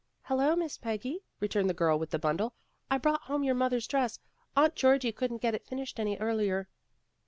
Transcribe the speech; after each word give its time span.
"Hello, 0.23 0.55
Miss 0.55 0.79
Peggy," 0.79 1.21
returned 1.39 1.69
the 1.69 1.75
girl 1.75 1.99
with 1.99 2.09
the 2.09 2.17
bundle. 2.17 2.55
"I 2.89 2.97
brought 2.97 3.21
home 3.21 3.43
your 3.43 3.53
mother's 3.53 3.85
dress. 3.85 4.17
Aunt 4.57 4.73
Georgie 4.73 5.11
couldn't 5.11 5.43
get 5.43 5.53
it 5.53 5.67
finished 5.67 5.99
any 5.99 6.17
earlier." 6.17 6.67